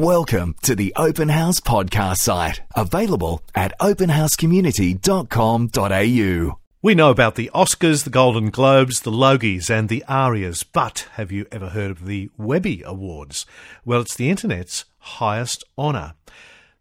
Welcome 0.00 0.56
to 0.62 0.74
the 0.74 0.94
Open 0.96 1.28
House 1.28 1.60
podcast 1.60 2.20
site, 2.20 2.62
available 2.74 3.42
at 3.54 3.78
openhousecommunity.com.au. 3.80 6.58
We 6.80 6.94
know 6.94 7.10
about 7.10 7.34
the 7.34 7.50
Oscars, 7.54 8.04
the 8.04 8.08
Golden 8.08 8.48
Globes, 8.48 9.00
the 9.00 9.10
Logies, 9.10 9.68
and 9.68 9.90
the 9.90 10.02
Arias, 10.08 10.62
but 10.62 11.06
have 11.16 11.30
you 11.30 11.44
ever 11.52 11.68
heard 11.68 11.90
of 11.90 12.06
the 12.06 12.30
Webby 12.38 12.82
Awards? 12.82 13.44
Well, 13.84 14.00
it's 14.00 14.16
the 14.16 14.30
internet's 14.30 14.86
highest 15.00 15.64
honour. 15.76 16.14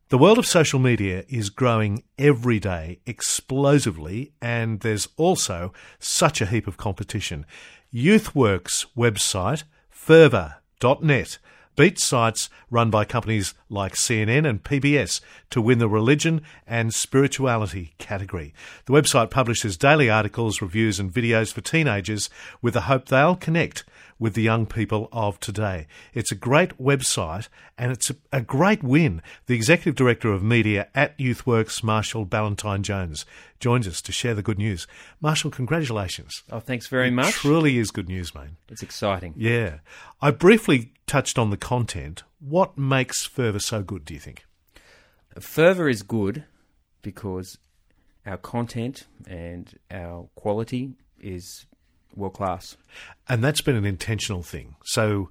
The 0.08 0.18
world 0.18 0.38
of 0.38 0.46
social 0.46 0.80
media 0.80 1.26
is 1.28 1.50
growing 1.50 2.04
every 2.18 2.62
day 2.62 3.02
explosively, 3.06 4.32
and 4.42 4.80
there's 4.80 5.10
also 5.18 5.74
such 6.00 6.40
a 6.40 6.46
heap 6.46 6.68
of 6.68 6.78
competition. 6.78 7.46
YouthWorks 7.94 8.86
website, 8.96 9.66
fervr.net, 9.94 11.38
beat 11.80 11.98
sites 11.98 12.50
run 12.70 12.90
by 12.90 13.06
companies 13.06 13.54
like 13.70 13.94
CNN 13.94 14.46
and 14.46 14.62
PBS 14.62 15.22
to 15.50 15.62
win 15.62 15.80
the 15.80 15.88
religion 15.88 16.42
and 16.68 16.94
spirituality 16.94 17.94
category. 17.98 18.54
The 18.84 18.92
website 18.92 19.30
publishes 19.30 19.78
daily 19.78 20.10
articles, 20.10 20.62
reviews, 20.62 21.00
and 21.00 21.10
videos 21.10 21.54
for 21.54 21.62
teenagers 21.62 22.30
with 22.62 22.74
the 22.74 22.82
hope 22.82 23.06
they'll 23.06 23.38
connect 23.38 23.86
with 24.20 24.34
the 24.34 24.42
young 24.42 24.66
people 24.66 25.08
of 25.12 25.40
today. 25.40 25.88
It's 26.14 26.32
a 26.32 26.36
great 26.36 26.78
website 26.78 27.48
and 27.78 27.92
it's 27.92 28.10
a, 28.10 28.16
a 28.34 28.42
great 28.42 28.84
win. 28.84 29.22
The 29.46 29.56
executive 29.56 29.96
director 29.96 30.32
of 30.32 30.44
media 30.44 30.90
at 30.94 31.18
YouthWorks, 31.18 31.84
Marshall 31.84 32.26
Ballantine 32.26 32.84
Jones, 32.84 33.26
joins 33.60 33.88
us 33.88 34.02
to 34.02 34.12
share 34.12 34.36
the 34.36 34.44
good 34.44 34.58
news. 34.58 34.86
Marshall, 35.22 35.52
congratulations. 35.52 36.44
Oh, 36.52 36.60
thanks 36.60 36.88
very 36.88 37.08
it 37.08 37.12
much. 37.12 37.32
Truly 37.32 37.78
is 37.78 37.92
good 37.92 38.10
news, 38.10 38.36
mate. 38.36 38.50
It's 38.68 38.84
exciting. 38.84 39.34
Yeah. 39.38 39.80
I 40.22 40.32
briefly 40.32 40.94
touched 41.08 41.40
on 41.40 41.50
the 41.50 41.58
content. 41.58 42.24
What 42.40 42.78
makes 42.78 43.28
Fervr 43.28 43.62
so 43.62 43.82
good, 43.82 44.06
do 44.06 44.14
you 44.14 44.20
think? 44.20 44.46
Fervr 45.36 45.90
is 45.90 46.04
good 46.04 46.44
because 47.02 47.58
our 48.26 48.38
content 48.38 49.08
and 49.28 49.78
our 49.90 50.30
quality 50.36 50.94
is 51.20 51.66
world 52.20 52.34
class. 52.34 52.78
And 53.28 53.44
that's 53.44 53.62
been 53.62 53.76
an 53.76 53.86
intentional 53.86 54.44
thing. 54.44 54.76
So, 54.84 55.30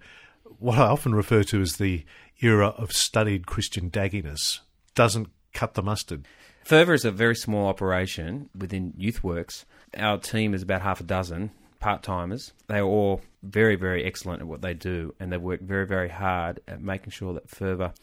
what 0.58 0.78
I 0.78 0.86
often 0.86 1.14
refer 1.14 1.44
to 1.44 1.60
as 1.60 1.76
the 1.76 2.04
era 2.40 2.68
of 2.68 2.92
studied 2.92 3.46
Christian 3.46 3.90
dagginess 3.90 4.60
doesn't 4.94 5.28
cut 5.52 5.74
the 5.74 5.82
mustard. 5.82 6.26
Fervr 6.64 6.94
is 6.94 7.04
a 7.04 7.10
very 7.10 7.34
small 7.34 7.66
operation 7.66 8.50
within 8.54 8.92
YouthWorks. 8.92 9.64
Our 9.96 10.18
team 10.18 10.54
is 10.54 10.62
about 10.62 10.82
half 10.82 11.00
a 11.00 11.04
dozen 11.04 11.50
part 11.80 12.02
timers. 12.02 12.52
They 12.66 12.78
are 12.78 12.84
all 12.84 13.20
very, 13.42 13.76
very 13.76 14.04
excellent 14.04 14.42
at 14.42 14.48
what 14.48 14.62
they 14.62 14.74
do, 14.74 15.14
and 15.20 15.32
they 15.32 15.36
work 15.36 15.60
very, 15.60 15.86
very 15.86 16.08
hard 16.08 16.60
at 16.68 16.82
making 16.82 17.10
sure 17.10 17.34
that 17.34 17.48
Fervr 17.48 17.94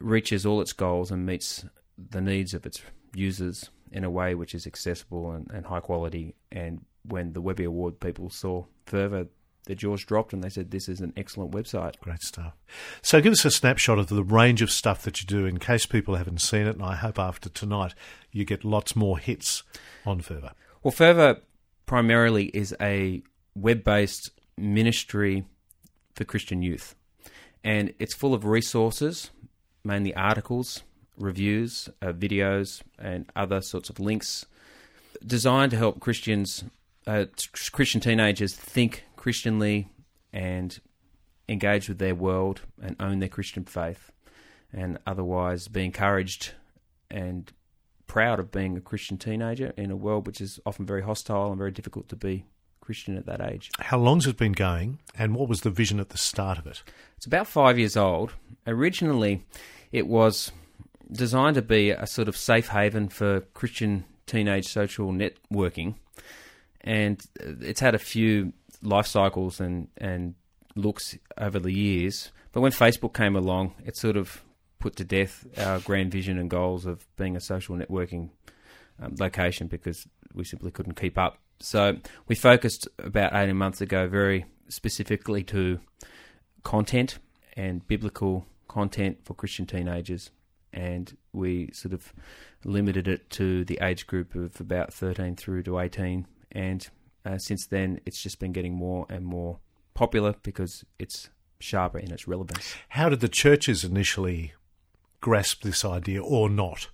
reaches 0.00 0.44
all 0.44 0.60
its 0.60 0.72
goals 0.72 1.10
and 1.10 1.26
meets 1.26 1.64
the 1.96 2.20
needs 2.20 2.54
of 2.54 2.66
its 2.66 2.82
users 3.14 3.70
in 3.92 4.04
a 4.04 4.10
way 4.10 4.34
which 4.34 4.54
is 4.54 4.66
accessible 4.66 5.32
and, 5.32 5.50
and 5.50 5.66
high 5.66 5.80
quality. 5.80 6.34
And 6.50 6.84
when 7.04 7.32
the 7.32 7.40
Webby 7.40 7.64
Award 7.64 8.00
people 8.00 8.30
saw 8.30 8.64
Fervr, 8.86 9.28
their 9.66 9.76
jaws 9.76 10.04
dropped 10.04 10.32
and 10.32 10.42
they 10.42 10.48
said, 10.48 10.70
This 10.70 10.88
is 10.88 11.00
an 11.00 11.12
excellent 11.16 11.52
website. 11.52 11.98
Great 12.00 12.22
stuff. 12.22 12.54
So, 13.02 13.20
give 13.20 13.32
us 13.32 13.44
a 13.44 13.50
snapshot 13.50 13.98
of 13.98 14.08
the 14.08 14.24
range 14.24 14.62
of 14.62 14.70
stuff 14.70 15.02
that 15.02 15.20
you 15.20 15.26
do 15.26 15.46
in 15.46 15.58
case 15.58 15.86
people 15.86 16.16
haven't 16.16 16.40
seen 16.40 16.66
it. 16.66 16.76
And 16.76 16.82
I 16.82 16.96
hope 16.96 17.18
after 17.18 17.48
tonight 17.48 17.94
you 18.32 18.44
get 18.44 18.64
lots 18.64 18.96
more 18.96 19.18
hits 19.18 19.62
on 20.06 20.20
Fervr. 20.20 20.52
Well, 20.82 20.92
Fervr 20.92 21.40
primarily 21.86 22.46
is 22.46 22.74
a 22.80 23.22
web 23.54 23.84
based 23.84 24.30
ministry 24.56 25.44
for 26.14 26.24
Christian 26.24 26.62
youth. 26.62 26.94
And 27.62 27.92
it's 27.98 28.14
full 28.14 28.32
of 28.32 28.46
resources, 28.46 29.30
mainly 29.84 30.14
articles, 30.14 30.82
reviews, 31.18 31.90
uh, 32.00 32.12
videos, 32.12 32.82
and 32.98 33.30
other 33.36 33.60
sorts 33.60 33.90
of 33.90 34.00
links 34.00 34.46
designed 35.26 35.70
to 35.72 35.76
help 35.76 36.00
Christians, 36.00 36.64
uh, 37.10 37.24
Christian 37.72 38.00
teenagers, 38.00 38.54
think 38.54 39.04
Christianly 39.16 39.88
and 40.32 40.78
engage 41.48 41.88
with 41.88 41.98
their 41.98 42.14
world 42.14 42.60
and 42.80 42.94
own 43.00 43.18
their 43.18 43.28
Christian 43.28 43.64
faith, 43.64 44.12
and 44.72 44.98
otherwise 45.06 45.66
be 45.66 45.84
encouraged 45.84 46.52
and 47.10 47.52
proud 48.06 48.38
of 48.38 48.52
being 48.52 48.76
a 48.76 48.80
Christian 48.80 49.18
teenager 49.18 49.72
in 49.76 49.90
a 49.90 49.96
world 49.96 50.26
which 50.26 50.40
is 50.40 50.60
often 50.64 50.86
very 50.86 51.02
hostile 51.02 51.48
and 51.48 51.58
very 51.58 51.72
difficult 51.72 52.08
to 52.10 52.16
be 52.16 52.44
Christian 52.80 53.16
at 53.16 53.26
that 53.26 53.40
age. 53.40 53.70
How 53.80 53.98
long's 53.98 54.28
it 54.28 54.36
been 54.36 54.52
going, 54.52 55.00
and 55.18 55.34
what 55.34 55.48
was 55.48 55.62
the 55.62 55.70
vision 55.70 55.98
at 55.98 56.10
the 56.10 56.18
start 56.18 56.58
of 56.58 56.66
it? 56.68 56.84
It's 57.16 57.26
about 57.26 57.48
five 57.48 57.76
years 57.76 57.96
old. 57.96 58.34
Originally, 58.68 59.44
it 59.90 60.06
was 60.06 60.52
designed 61.10 61.56
to 61.56 61.62
be 61.62 61.90
a 61.90 62.06
sort 62.06 62.28
of 62.28 62.36
safe 62.36 62.68
haven 62.68 63.08
for 63.08 63.40
Christian 63.52 64.04
teenage 64.26 64.68
social 64.68 65.12
networking, 65.12 65.96
and 66.82 67.20
it's 67.36 67.80
had 67.80 67.94
a 67.94 67.98
few 67.98 68.52
life 68.82 69.06
cycles 69.06 69.60
and, 69.60 69.88
and 69.98 70.34
looks 70.74 71.16
over 71.38 71.58
the 71.58 71.72
years. 71.72 72.30
But 72.52 72.60
when 72.62 72.72
Facebook 72.72 73.14
came 73.14 73.36
along, 73.36 73.74
it 73.84 73.96
sort 73.96 74.16
of 74.16 74.42
put 74.78 74.96
to 74.96 75.04
death 75.04 75.46
our 75.58 75.78
grand 75.80 76.10
vision 76.10 76.38
and 76.38 76.48
goals 76.48 76.86
of 76.86 77.06
being 77.16 77.36
a 77.36 77.40
social 77.40 77.76
networking 77.76 78.30
um, 79.00 79.14
location 79.18 79.66
because 79.66 80.06
we 80.34 80.44
simply 80.44 80.70
couldn't 80.70 80.94
keep 80.94 81.18
up. 81.18 81.38
So 81.60 81.98
we 82.26 82.34
focused 82.34 82.88
about 82.98 83.34
18 83.34 83.54
months 83.56 83.80
ago 83.80 84.08
very 84.08 84.46
specifically 84.68 85.42
to 85.44 85.80
content 86.62 87.18
and 87.56 87.86
biblical 87.86 88.46
content 88.68 89.18
for 89.24 89.34
Christian 89.34 89.66
teenagers. 89.66 90.30
And 90.72 91.16
we 91.32 91.70
sort 91.72 91.92
of 91.92 92.12
limited 92.64 93.08
it 93.08 93.28
to 93.30 93.64
the 93.64 93.78
age 93.82 94.06
group 94.06 94.34
of 94.34 94.60
about 94.60 94.92
13 94.94 95.36
through 95.36 95.64
to 95.64 95.78
18. 95.78 96.26
And 96.52 96.86
uh, 97.24 97.38
since 97.38 97.66
then, 97.66 98.00
it's 98.06 98.22
just 98.22 98.38
been 98.38 98.52
getting 98.52 98.74
more 98.74 99.06
and 99.08 99.24
more 99.24 99.58
popular 99.94 100.34
because 100.42 100.84
it's 100.98 101.28
sharper 101.58 101.98
in 101.98 102.10
its 102.12 102.26
relevance. 102.26 102.74
How 102.90 103.08
did 103.08 103.20
the 103.20 103.28
churches 103.28 103.84
initially 103.84 104.54
grasp 105.20 105.62
this 105.62 105.84
idea 105.84 106.22
or 106.22 106.48
not? 106.48 106.88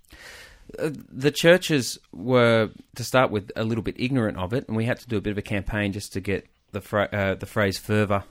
Uh, 0.78 0.90
the 1.08 1.30
churches 1.30 1.98
were, 2.12 2.70
to 2.96 3.04
start 3.04 3.30
with, 3.30 3.52
a 3.54 3.62
little 3.64 3.82
bit 3.84 3.94
ignorant 3.98 4.36
of 4.36 4.52
it, 4.52 4.66
and 4.66 4.76
we 4.76 4.84
had 4.84 4.98
to 4.98 5.06
do 5.06 5.16
a 5.16 5.20
bit 5.20 5.30
of 5.30 5.38
a 5.38 5.42
campaign 5.42 5.92
just 5.92 6.12
to 6.12 6.20
get 6.20 6.46
the 6.72 6.80
fra- 6.80 7.08
uh, 7.12 7.34
the 7.36 7.46
phrase 7.46 7.78
fervr 7.78 8.24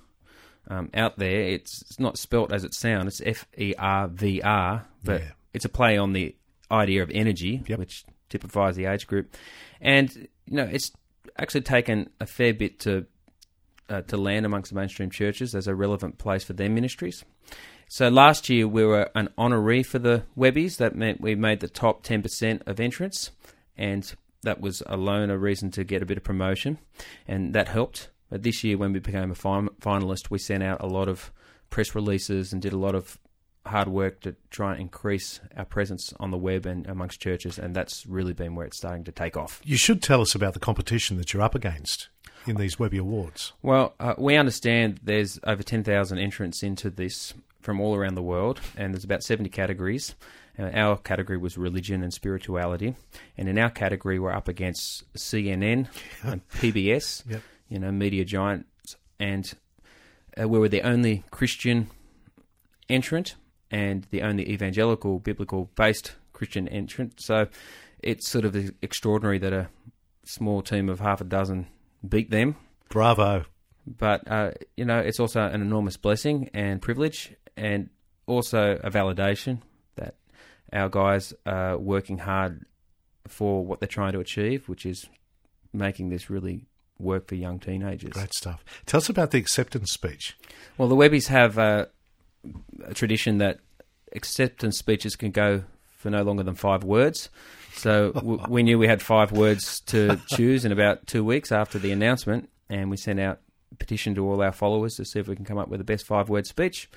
um, 0.70 0.90
out 0.94 1.18
there. 1.18 1.42
It's, 1.42 1.82
it's, 1.84 2.00
not 2.00 2.18
spelt 2.18 2.52
as 2.52 2.66
it 2.66 2.74
sounds; 2.74 3.22
it's 3.22 3.40
F 3.40 3.48
E 3.58 3.74
R 3.78 4.10
V 4.10 4.42
R, 4.42 4.86
but 5.04 5.22
Yeah. 5.22 5.32
it's 5.54 5.64
a 5.66 5.70
play 5.70 5.98
on 5.98 6.12
the 6.12 6.36
idea 6.70 7.02
of 7.02 7.10
energy, 7.12 7.64
Yep. 7.68 7.80
which 7.80 8.04
typifies 8.28 8.76
the 8.76 8.86
age 8.86 9.08
group. 9.08 9.34
And 9.80 10.14
you 10.46 10.58
know, 10.58 10.68
it's 10.70 10.92
actually 11.38 11.62
taken 11.62 12.10
a 12.20 12.26
fair 12.26 12.54
bit 12.54 12.80
to 12.82 13.06
uh, 13.90 14.02
to 14.02 14.18
land 14.18 14.46
amongst 14.46 14.72
the 14.72 14.76
mainstream 14.76 15.10
churches 15.10 15.54
as 15.54 15.68
a 15.68 15.76
relevant 15.76 16.18
place 16.18 16.44
for 16.44 16.54
their 16.54 16.70
ministries. 16.70 17.24
So 17.88 18.10
last 18.10 18.50
year 18.50 18.68
we 18.68 18.84
were 18.84 19.12
an 19.14 19.30
honoree 19.38 19.86
for 19.86 20.00
the 20.00 20.24
Webbies. 20.36 20.78
That 20.78 20.96
meant 20.96 21.22
we 21.22 21.36
made 21.36 21.60
the 21.60 21.68
top 21.68 22.04
10% 22.04 22.62
of 22.66 22.80
entrants, 22.80 23.32
and 23.78 24.12
that 24.42 24.60
was 24.60 24.82
alone 24.88 25.30
a 25.30 25.38
reason 25.38 25.70
to 25.72 25.84
get 25.84 26.02
a 26.02 26.06
bit 26.06 26.18
of 26.18 26.24
promotion, 26.24 26.80
and 27.28 27.54
that 27.54 27.68
helped. 27.68 28.10
But 28.30 28.42
this 28.42 28.64
year, 28.64 28.78
when 28.78 28.92
we 28.92 29.00
became 29.00 29.30
a 29.30 29.36
fin- 29.36 29.70
finalist, 29.80 30.32
we 30.32 30.40
sent 30.40 30.64
out 30.64 30.82
a 30.82 30.88
lot 30.88 31.08
of 31.08 31.32
press 31.70 31.94
releases 31.94 32.52
and 32.52 32.62
did 32.62 32.74
a 32.74 32.78
lot 32.78 32.96
of 32.96 33.20
hard 33.66 33.88
work 33.88 34.22
to 34.22 34.36
try 34.52 34.74
and 34.74 34.82
increase 34.82 35.40
our 35.58 35.66
presence 35.66 36.14
on 36.20 36.32
the 36.32 36.38
web 36.38 36.66
and 36.66 36.86
amongst 36.88 37.20
churches, 37.20 37.58
and 37.58 37.76
that's 37.76 38.06
really 38.06 38.34
been 38.34 38.56
where 38.56 38.66
it's 38.66 38.78
starting 38.78 39.04
to 39.06 39.12
take 39.12 39.36
off. 39.36 39.62
You 39.64 39.78
should 39.78 40.02
tell 40.04 40.22
us 40.22 40.36
about 40.36 40.54
the 40.54 40.60
competition 40.60 41.18
that 41.18 41.34
you're 41.34 41.42
up 41.44 41.56
against 41.56 42.10
in 42.46 42.58
these 42.58 42.78
Webby 42.78 42.98
Awards. 42.98 43.54
Well, 43.64 43.94
uh, 44.00 44.14
we 44.18 44.36
understand 44.36 45.00
there's 45.04 45.40
over 45.46 45.64
10,000 45.64 46.18
entrants 46.20 46.62
into 46.62 46.90
this 46.92 47.34
from 47.62 47.82
all 47.82 47.96
around 47.96 48.14
the 48.16 48.22
world, 48.22 48.62
and 48.78 48.94
there's 48.94 49.04
about 49.04 49.24
70 49.24 49.50
categories. 49.50 50.14
Uh, 50.58 50.70
our 50.74 50.96
category 50.98 51.38
was 51.38 51.58
religion 51.58 52.04
and 52.04 52.14
spirituality, 52.14 52.96
and 53.38 53.50
in 53.50 53.58
our 53.58 53.72
category, 53.72 54.20
we're 54.20 54.32
up 54.32 54.48
against 54.48 55.12
CNN 55.16 55.88
and 56.24 56.48
PBS, 56.50 57.24
Yep. 57.30 57.42
you 57.70 57.80
know, 57.80 57.92
media 57.92 58.24
giants, 58.24 58.96
and 59.20 59.54
uh, 60.40 60.48
we 60.48 60.60
were 60.60 60.70
the 60.70 60.82
only 60.84 61.24
Christian 61.32 61.90
entrant 62.88 63.36
and 63.76 64.08
the 64.10 64.22
only 64.22 64.50
evangelical, 64.50 65.20
biblical 65.20 65.70
based 65.76 66.16
Christian 66.32 66.66
entrant. 66.70 67.20
So 67.20 67.48
it's 68.00 68.30
sort 68.30 68.46
of 68.46 68.56
extraordinary 68.82 69.38
that 69.40 69.52
a 69.52 69.68
small 70.24 70.62
team 70.62 70.88
of 70.88 71.02
half 71.02 71.20
a 71.20 71.26
dozen 71.26 71.68
beat 72.08 72.32
them 72.32 72.56
Bravo. 72.90 73.46
but 73.86 74.22
uh, 74.32 74.52
you 74.78 74.86
know 74.86 74.98
it's 74.98 75.20
also 75.20 75.42
an 75.42 75.62
enormous 75.62 75.98
blessing 75.98 76.50
and 76.54 76.82
privilege 76.82 77.36
and 77.58 77.90
also 78.26 78.80
a 78.84 78.90
validation 78.90 79.62
that 79.96 80.16
our 80.74 80.90
guys 80.90 81.34
are 81.46 81.78
working 81.78 82.20
hard 82.20 82.66
for 83.28 83.64
what 83.64 83.80
they're 83.80 83.88
trying 83.88 84.14
to 84.14 84.20
achieve 84.20 84.68
which 84.68 84.86
is 84.86 85.08
making 85.74 86.10
this 86.10 86.30
really 86.30 86.66
work 86.98 87.28
for 87.28 87.36
young 87.36 87.60
teenagers 87.60 88.14
Great 88.14 88.34
stuff. 88.34 88.64
Tell 88.88 89.00
us 89.00 89.10
about 89.10 89.30
the 89.32 89.38
acceptance 89.38 89.92
speech. 89.92 90.38
well 90.78 90.88
the 90.88 90.96
webbies 90.96 91.28
have 91.28 91.60
uh, 91.60 91.86
a 92.84 92.94
tradition 92.94 93.38
that 93.40 93.60
acceptance 94.14 94.78
speeches 94.78 95.16
can 95.16 95.32
go 95.32 95.64
for 95.98 96.10
no 96.10 96.24
longer 96.24 96.44
than 96.44 96.56
five 96.56 96.84
words. 96.84 97.30
So 97.74 98.12
w- 98.14 98.40
we 98.50 98.64
knew 98.64 98.78
we 98.78 98.88
had 98.88 99.02
five 99.02 99.32
words 99.32 99.82
to 99.88 100.20
choose 100.28 100.66
in 100.66 100.72
about 100.72 101.08
two 101.08 101.24
weeks 101.24 101.52
after 101.52 101.80
the 101.80 101.92
announcement, 101.92 102.50
and 102.70 102.90
we 102.90 102.98
sent 102.98 103.20
out 103.20 103.40
a 103.72 103.76
petition 103.76 104.16
to 104.16 104.30
all 104.30 104.42
our 104.42 104.52
followers 104.52 104.96
to 104.96 105.06
see 105.06 105.20
if 105.20 105.28
we 105.28 105.36
can 105.36 105.46
come 105.46 105.58
up 105.58 105.68
with 105.68 105.80
the 105.80 105.86
best 105.86 106.06
five 106.06 106.30
word 106.30 106.48
speech. 106.48 106.90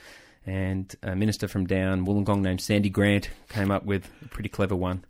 And 0.47 0.95
a 1.03 1.15
minister 1.15 1.49
from 1.49 1.67
down 1.67 2.07
Wollongong 2.07 2.41
named 2.41 2.61
Sandy 2.61 2.89
Grant 2.89 3.29
came 3.49 3.71
up 3.71 3.85
with 3.85 4.09
a 4.25 4.29
pretty 4.29 4.49
clever 4.49 4.77
one, 4.77 5.05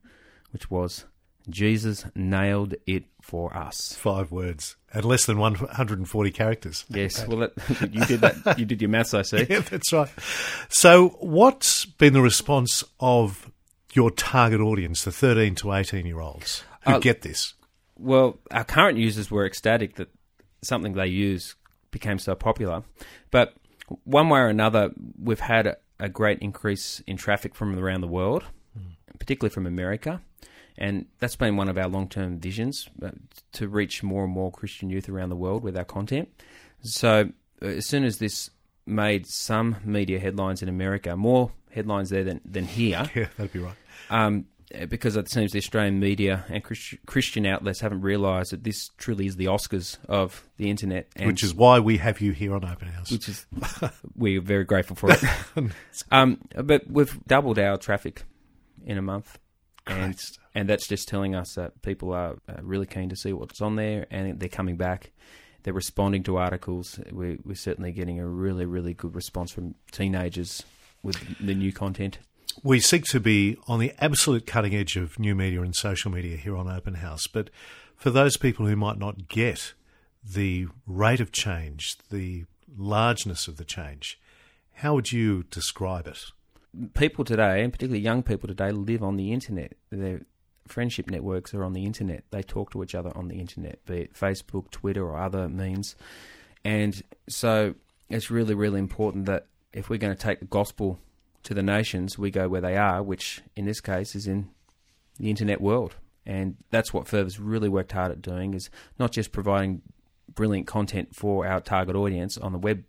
which 0.53 0.71
was 0.71 1.05
Jesus 1.49 2.05
nailed 2.15 2.75
it 2.87 3.05
for 3.23 3.57
us. 3.57 3.95
Five 3.95 4.31
words 4.31 4.77
and 4.93 5.05
less 5.05 5.27
than 5.27 5.39
140 5.39 6.31
characters. 6.31 6.85
Yes, 6.89 7.27
well, 7.27 7.39
that, 7.39 7.53
you 7.93 8.05
did 8.05 8.21
that. 8.21 8.59
You 8.59 8.65
did 8.65 8.81
your 8.81 8.91
maths, 8.91 9.15
I 9.15 9.23
see. 9.23 9.47
Yeah, 9.51 9.61
that's 9.61 9.93
right. 9.93 10.09
So, 10.69 11.11
what's 11.21 11.85
been 11.85 12.13
the 12.13 12.23
response 12.23 12.85
of 13.01 13.51
your 13.95 14.11
target 14.11 14.61
audience, 14.61 15.05
the 15.05 15.13
13 15.13 15.55
to 15.57 15.73
18 15.73 16.07
year 16.07 16.21
olds 16.21 16.65
who 16.85 16.93
Uh, 16.95 16.99
get 16.99 17.23
this? 17.23 17.55
Well, 17.99 18.39
our 18.51 18.65
current 18.65 18.99
users 18.99 19.31
were 19.31 19.45
ecstatic 19.47 19.97
that 19.97 20.09
something 20.63 20.93
they 20.95 21.07
use 21.07 21.55
became 21.91 22.19
so 22.19 22.35
popular. 22.35 22.83
But 23.31 23.55
one 24.05 24.29
way 24.29 24.41
or 24.41 24.49
another, 24.49 24.91
we've 25.21 25.41
had 25.41 25.67
a, 25.67 25.77
a 25.99 26.09
great 26.09 26.39
increase 26.41 27.01
in 27.07 27.17
traffic 27.17 27.55
from 27.55 27.79
around 27.79 28.03
the 28.03 28.07
world, 28.09 28.45
particularly 29.19 29.53
from 29.53 29.67
America. 29.67 30.21
And 30.81 31.07
that's 31.19 31.35
been 31.37 31.57
one 31.57 31.69
of 31.69 31.77
our 31.77 31.89
long 31.89 32.09
term 32.09 32.39
visions 32.39 32.89
uh, 33.03 33.11
to 33.53 33.69
reach 33.69 34.03
more 34.03 34.25
and 34.25 34.33
more 34.33 34.51
Christian 34.53 34.89
youth 34.91 35.09
around 35.09 35.29
the 35.31 35.37
world 35.37 35.63
with 35.65 35.77
our 35.77 35.85
content. 35.85 36.29
So, 36.83 37.31
uh, 37.61 37.67
as 37.67 37.87
soon 37.87 38.05
as 38.05 38.19
this 38.19 38.51
made 38.87 39.27
some 39.27 39.77
media 39.85 40.19
headlines 40.21 40.63
in 40.63 40.69
America, 40.69 41.17
more 41.17 41.51
headlines 41.73 42.11
there 42.11 42.23
than, 42.25 42.41
than 42.45 42.65
here, 42.65 43.11
Yeah, 43.15 43.27
that'd 43.37 43.53
be 43.53 43.59
right. 43.59 43.75
um, 44.09 44.47
because 44.89 45.17
it 45.17 45.29
seems 45.31 45.51
the 45.53 45.59
Australian 45.59 45.99
media 45.99 46.45
and 46.49 46.63
Christian 47.07 47.45
outlets 47.47 47.81
haven't 47.81 48.03
realised 48.03 48.53
that 48.53 48.63
this 48.65 48.91
truly 48.99 49.27
is 49.27 49.37
the 49.37 49.47
Oscars 49.47 49.99
of 50.09 50.47
the 50.59 50.71
internet, 50.71 51.09
and 51.17 51.27
Which 51.27 51.43
is 51.43 51.55
why 51.55 51.81
we 51.81 51.97
have 51.99 52.21
you 52.21 52.33
here 52.33 52.55
on 52.55 52.65
Open 52.65 52.89
House. 52.89 53.11
which 53.11 53.29
is 53.29 53.47
we're 54.15 54.41
very 54.41 54.65
grateful 54.65 54.95
for 54.95 55.11
it. 55.11 55.23
um, 56.13 56.39
but 56.55 56.89
we've 56.89 57.19
doubled 57.27 57.59
our 57.59 57.79
traffic 57.79 58.25
in 58.85 58.97
a 58.99 59.03
month, 59.03 59.39
and 59.89 60.19
and 60.55 60.69
that's 60.69 60.87
just 60.87 61.09
telling 61.09 61.35
us 61.35 61.55
that 61.55 61.83
people 61.83 62.13
are 62.13 62.37
really 62.63 62.87
keen 62.87 63.09
to 63.09 63.17
see 63.17 63.33
what's 63.33 63.61
on 63.61 63.77
there, 63.77 64.07
and 64.11 64.39
they're 64.41 64.49
coming 64.49 64.77
back. 64.77 65.11
They're 65.63 65.75
responding 65.75 66.23
to 66.25 66.37
articles. 66.37 66.99
We're, 67.11 67.39
we're 67.45 67.55
certainly 67.55 67.93
getting 67.93 68.21
a 68.21 68.27
really, 68.27 68.65
really 68.65 68.95
good 68.95 69.15
response 69.15 69.51
from 69.51 69.75
teenagers 69.91 70.63
with 71.03 71.17
the 71.39 71.55
new 71.55 71.73
content. 71.73 72.19
We 72.63 72.81
seek 72.81 73.05
to 73.07 73.21
be 73.21 73.57
on 73.67 73.79
the 73.79 73.93
absolute 74.01 74.47
cutting 74.47 74.75
edge 74.75 74.97
of 74.97 75.19
new 75.19 75.35
media 75.35 75.63
and 75.63 75.75
social 75.75 76.11
media 76.11 76.37
here 76.37 76.57
on 76.57 76.69
Open 76.69 76.95
House. 76.95 77.27
But 77.27 77.51
for 77.97 78.11
those 78.11 78.37
people 78.37 78.67
who 78.67 78.77
might 78.77 78.99
not 78.99 79.29
get 79.29 79.75
the 80.25 80.69
rate 80.87 81.21
of 81.21 81.33
change, 81.33 81.97
the 82.11 82.47
largeness 82.77 83.47
of 83.49 83.57
the 83.57 83.65
change, 83.65 84.19
how 84.75 84.95
would 84.95 85.13
you 85.13 85.45
describe 85.45 86.07
it? 86.07 86.19
People 86.95 87.25
today, 87.25 87.63
and 87.63 87.73
particularly 87.73 88.03
young 88.03 88.23
people 88.23 88.49
today, 88.49 88.71
live 88.71 89.03
on 89.03 89.17
the 89.17 89.33
internet. 89.33 89.75
Their 89.91 90.23
friendship 90.67 91.11
networks 91.11 91.55
are 91.55 91.65
on 91.65 91.73
the 91.73 91.85
internet. 91.85 92.25
They 92.31 92.43
talk 92.43 92.71
to 92.73 92.83
each 92.83 92.95
other 92.95 93.11
on 93.17 93.29
the 93.29 93.41
internet, 93.41 93.85
be 93.87 94.03
it 94.03 94.15
Facebook, 94.15 94.71
Twitter, 94.71 95.05
or 95.05 95.19
other 95.19 95.49
means. 95.49 95.97
And 96.65 97.03
so 97.29 97.75
it's 98.09 98.31
really, 98.31 98.55
really 98.55 98.79
important 98.79 99.27
that 99.27 99.47
if 99.73 99.89
we're 99.89 99.99
going 99.99 100.15
to 100.15 100.23
take 100.23 100.41
the 100.41 100.47
gospel 100.47 100.99
to 101.45 101.55
the 101.55 101.63
nations, 101.63 102.19
we 102.19 102.31
go 102.31 102.49
where 102.49 102.61
they 102.61 102.77
are, 102.77 103.03
which 103.03 103.43
in 103.57 103.65
this 103.65 103.81
case 103.81 104.15
is 104.15 104.27
in 104.27 104.51
the 105.19 105.31
internet 105.31 105.61
world. 105.61 105.97
And 106.27 106.57
that's 106.71 106.93
what 106.93 107.09
Fervr's 107.09 107.41
really 107.41 107.69
worked 107.69 107.93
hard 107.93 108.13
at 108.13 108.21
doing 108.21 108.55
is 108.55 108.69
not 108.99 109.13
just 109.13 109.33
providing 109.33 109.83
brilliant 110.35 110.67
content 110.67 111.15
for 111.15 111.47
our 111.47 111.61
target 111.61 111.97
audience 111.97 112.37
on 112.37 112.53
the 112.53 112.59
web 112.59 112.85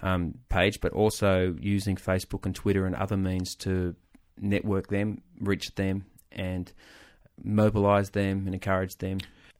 um, 0.00 0.34
page, 0.48 0.80
but 0.80 0.92
also 0.92 1.56
using 1.60 1.96
Facebook 1.96 2.46
and 2.46 2.54
Twitter 2.54 2.86
and 2.86 2.94
other 2.94 3.16
means 3.16 3.54
to 3.56 3.94
network 4.38 4.88
them, 4.88 5.22
reach 5.40 5.74
them, 5.74 6.04
and 6.30 6.72
mobilize 7.42 8.10
them 8.10 8.44
and 8.46 8.54
encourage 8.54 8.96
them. 8.96 9.18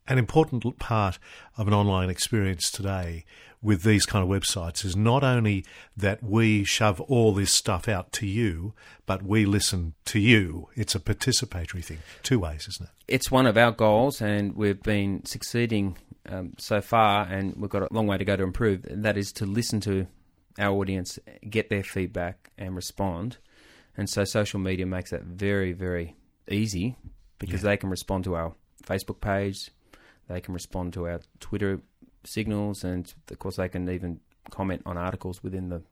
An 0.09 0.19
important 0.19 0.79
part 0.79 1.19
of 1.57 1.69
an 1.69 1.75
online 1.75 2.11
experience 2.11 2.71
today 2.71 3.25
with 3.63 3.85
these 3.85 4.05
kind 4.05 4.23
of 4.25 4.29
websites 4.29 4.85
is 4.85 4.97
not 4.97 5.23
only 5.23 5.65
that 5.97 6.23
we 6.23 6.65
shove 6.65 7.01
all 7.03 7.33
this 7.33 7.53
stuff 7.53 7.89
out 7.89 8.13
to 8.13 8.27
you, 8.27 8.75
but 9.07 9.23
we 9.23 9.47
listen 9.47 9.95
to 10.07 10.19
you. 10.19 10.69
It's 10.75 10.97
a 10.97 11.01
participatory 11.01 11.85
thing, 11.85 11.99
two 12.25 12.41
ways, 12.41 12.67
isn't 12.69 12.89
it? 12.89 12.95
It's 13.07 13.31
one 13.31 13.47
of 13.47 13.57
our 13.57 13.71
goals, 13.71 14.21
and 14.21 14.57
we've 14.57 14.83
been 14.83 15.25
succeeding 15.25 15.97
um, 16.29 16.55
so 16.59 16.81
far, 16.81 17.25
and 17.25 17.55
we've 17.57 17.71
got 17.71 17.83
a 17.83 17.89
long 17.93 18.09
way 18.09 18.19
to 18.19 18.25
go 18.25 18.37
to 18.37 18.43
improve. 18.43 18.85
And 18.85 19.05
that 19.05 19.17
is 19.17 19.31
to 19.35 19.47
listen 19.47 19.81
to 19.83 20.09
our 20.59 20.75
audience, 20.75 21.19
get 21.49 21.71
their 21.71 21.85
feedback, 21.85 22.51
and 22.59 22.75
respond. 22.75 23.39
And 23.97 24.11
so, 24.11 24.25
social 24.25 24.59
media 24.59 24.87
makes 24.87 25.11
that 25.11 25.23
very, 25.23 25.73
very 25.73 26.17
easy 26.51 26.97
because 27.39 27.63
they 27.63 27.77
can 27.77 27.91
respond 27.91 28.25
to 28.25 28.35
our 28.35 28.55
Facebook 28.85 29.21
page, 29.21 29.71
they 30.29 30.41
can 30.41 30.55
respond 30.55 30.93
to 30.95 31.07
our 31.07 31.21
Twitter 31.41 31.81
signals, 32.25 32.85
and 32.85 33.13
of 33.31 33.39
course, 33.39 33.57
they 33.57 33.69
can 33.69 33.89
even 33.89 34.21
comment 34.51 34.83
on 34.87 34.97
articles 34.97 35.43
within 35.43 35.69
the 35.69 35.83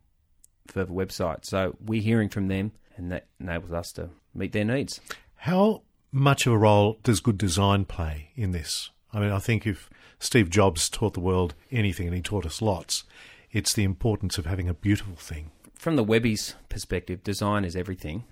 Fervr 0.68 0.90
website. 0.90 1.44
So, 1.44 1.76
we're 1.84 2.02
hearing 2.02 2.28
from 2.28 2.48
them, 2.48 2.72
and 2.96 3.10
that 3.12 3.26
enables 3.40 3.72
us 3.72 3.92
to 3.92 4.10
meet 4.34 4.52
their 4.52 4.64
needs. 4.64 5.00
How 5.36 5.82
much 6.12 6.46
of 6.46 6.52
a 6.52 6.58
role 6.58 6.98
does 7.02 7.20
good 7.20 7.38
design 7.38 7.84
play 7.84 8.30
in 8.34 8.52
this? 8.52 8.90
I 9.12 9.20
mean, 9.20 9.30
I 9.30 9.38
think 9.38 9.66
if 9.66 9.90
Steve 10.18 10.50
Jobs 10.50 10.88
taught 10.88 11.14
the 11.14 11.20
world 11.20 11.54
anything, 11.70 12.06
and 12.06 12.14
he 12.14 12.22
taught 12.22 12.46
us 12.46 12.62
lots, 12.62 13.04
it's 13.50 13.72
the 13.72 13.84
importance 13.84 14.38
of 14.38 14.46
having 14.46 14.68
a 14.68 14.74
beautiful 14.74 15.16
thing. 15.16 15.50
from 15.74 15.96
the 15.96 16.04
Webby's 16.04 16.54
perspective, 16.68 17.24
design 17.24 17.64
is 17.64 17.74
everything, 17.74 18.24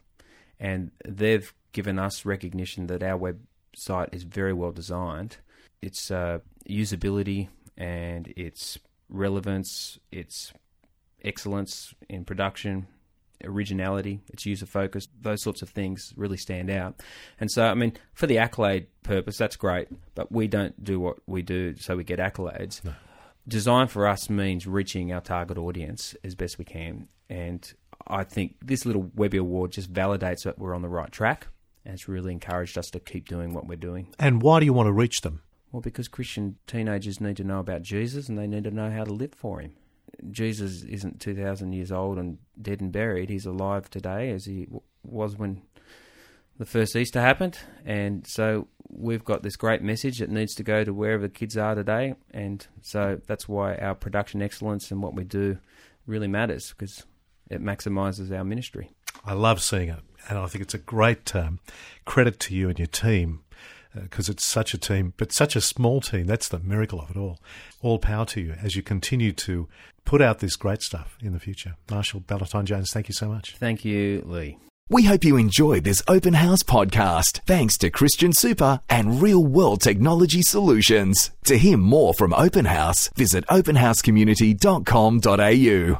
and 0.60 0.90
they've 1.04 1.52
given 1.72 1.98
us 1.98 2.26
recognition 2.26 2.88
that 2.88 3.02
our 3.02 3.18
website 3.18 4.14
is 4.14 4.24
very 4.24 4.52
well 4.52 4.70
designed. 4.70 5.38
Its 5.82 6.10
uh, 6.10 6.38
usability 6.68 7.48
and 7.76 8.28
its 8.36 8.78
relevance, 9.08 9.98
its 10.10 10.52
excellence 11.22 11.94
in 12.08 12.24
production, 12.24 12.86
originality, 13.44 14.20
its 14.28 14.46
user 14.46 14.66
focus, 14.66 15.08
those 15.20 15.42
sorts 15.42 15.62
of 15.62 15.68
things 15.70 16.12
really 16.16 16.36
stand 16.36 16.70
out. 16.70 17.00
And 17.40 17.50
so, 17.50 17.64
I 17.64 17.74
mean, 17.74 17.92
for 18.12 18.26
the 18.26 18.38
accolade 18.38 18.86
purpose, 19.02 19.36
that's 19.38 19.56
great, 19.56 19.88
but 20.14 20.32
we 20.32 20.48
don't 20.48 20.82
do 20.82 20.98
what 20.98 21.18
we 21.26 21.42
do 21.42 21.76
so 21.76 21.96
we 21.96 22.04
get 22.04 22.18
accolades. 22.18 22.80
Design 23.46 23.86
for 23.88 24.06
us 24.06 24.28
means 24.28 24.66
reaching 24.66 25.12
our 25.12 25.20
target 25.20 25.56
audience 25.56 26.14
as 26.22 26.34
best 26.34 26.58
we 26.58 26.64
can. 26.64 27.08
And 27.30 27.72
I 28.06 28.24
think 28.24 28.56
this 28.62 28.84
little 28.84 29.10
Webby 29.14 29.38
Award 29.38 29.72
just 29.72 29.92
validates 29.92 30.42
that 30.44 30.58
we're 30.58 30.74
on 30.74 30.82
the 30.82 30.88
right 30.88 31.10
track. 31.10 31.46
And 31.84 31.94
it's 31.94 32.08
really 32.08 32.32
encouraged 32.32 32.76
us 32.76 32.90
to 32.90 33.00
keep 33.00 33.28
doing 33.28 33.54
what 33.54 33.66
we're 33.66 33.76
doing. 33.76 34.14
And 34.18 34.42
why 34.42 34.60
do 34.60 34.66
you 34.66 34.74
want 34.74 34.88
to 34.88 34.92
reach 34.92 35.22
them? 35.22 35.40
Well, 35.72 35.82
because 35.82 36.08
Christian 36.08 36.56
teenagers 36.66 37.20
need 37.20 37.36
to 37.36 37.44
know 37.44 37.58
about 37.58 37.82
Jesus 37.82 38.28
and 38.28 38.38
they 38.38 38.46
need 38.46 38.64
to 38.64 38.70
know 38.70 38.90
how 38.90 39.04
to 39.04 39.12
live 39.12 39.34
for 39.34 39.60
him. 39.60 39.72
Jesus 40.30 40.82
isn't 40.82 41.20
2,000 41.20 41.72
years 41.72 41.92
old 41.92 42.18
and 42.18 42.38
dead 42.60 42.80
and 42.80 42.90
buried. 42.90 43.28
He's 43.28 43.46
alive 43.46 43.90
today 43.90 44.30
as 44.30 44.46
he 44.46 44.64
w- 44.64 44.80
was 45.04 45.36
when 45.36 45.62
the 46.58 46.64
first 46.64 46.96
Easter 46.96 47.20
happened. 47.20 47.58
And 47.84 48.26
so 48.26 48.68
we've 48.88 49.24
got 49.24 49.42
this 49.42 49.56
great 49.56 49.82
message 49.82 50.18
that 50.18 50.30
needs 50.30 50.54
to 50.54 50.62
go 50.62 50.82
to 50.82 50.92
wherever 50.92 51.22
the 51.22 51.28
kids 51.28 51.56
are 51.56 51.74
today. 51.74 52.14
And 52.32 52.66
so 52.80 53.20
that's 53.26 53.46
why 53.46 53.76
our 53.76 53.94
production 53.94 54.42
excellence 54.42 54.90
and 54.90 55.02
what 55.02 55.14
we 55.14 55.24
do 55.24 55.58
really 56.06 56.28
matters 56.28 56.74
because 56.76 57.04
it 57.50 57.62
maximizes 57.62 58.36
our 58.36 58.44
ministry. 58.44 58.90
I 59.24 59.34
love 59.34 59.62
seeing 59.62 59.88
it, 59.88 60.00
and 60.28 60.38
I 60.38 60.46
think 60.46 60.62
it's 60.62 60.74
a 60.74 60.78
great 60.78 61.34
um, 61.34 61.60
credit 62.04 62.38
to 62.40 62.54
you 62.54 62.68
and 62.68 62.78
your 62.78 62.86
team 62.86 63.42
Uh, 63.96 64.02
because 64.02 64.28
it's 64.28 64.44
such 64.44 64.74
a 64.74 64.78
team, 64.78 65.14
but 65.16 65.32
such 65.32 65.56
a 65.56 65.62
small 65.62 66.00
team. 66.00 66.26
That's 66.26 66.48
the 66.48 66.58
miracle 66.58 67.00
of 67.00 67.10
it 67.10 67.16
all. 67.16 67.38
All 67.80 67.98
power 67.98 68.26
to 68.26 68.40
you 68.40 68.54
as 68.62 68.76
you 68.76 68.82
continue 68.82 69.32
to 69.32 69.66
put 70.04 70.20
out 70.20 70.40
this 70.40 70.56
great 70.56 70.82
stuff 70.82 71.16
in 71.22 71.32
the 71.32 71.40
future. 71.40 71.76
Marshall 71.90 72.20
Ballantine 72.20 72.66
Jones, 72.66 72.90
thank 72.92 73.08
you 73.08 73.14
so 73.14 73.28
much. 73.28 73.56
Thank 73.56 73.84
you, 73.84 74.22
Lee. 74.26 74.58
We 74.90 75.04
hope 75.04 75.22
you 75.22 75.36
enjoyed 75.36 75.84
this 75.84 76.02
Open 76.08 76.32
House 76.32 76.62
podcast 76.62 77.40
thanks 77.46 77.76
to 77.78 77.90
Christian 77.90 78.32
Super 78.32 78.80
and 78.88 79.20
Real 79.20 79.44
World 79.44 79.82
Technology 79.82 80.40
Solutions. 80.40 81.30
To 81.44 81.58
hear 81.58 81.76
more 81.76 82.14
from 82.14 82.32
Open 82.32 82.64
House, 82.64 83.10
visit 83.14 83.46
openhousecommunity.com.au. 83.48 85.96